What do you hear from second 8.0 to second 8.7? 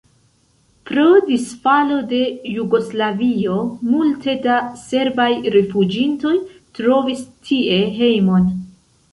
hejmon.